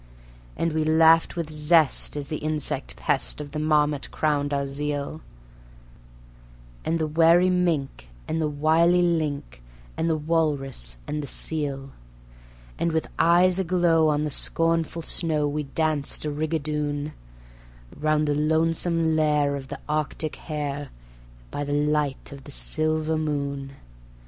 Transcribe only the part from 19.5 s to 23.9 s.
of the Arctic hare, by the light of the silver moon.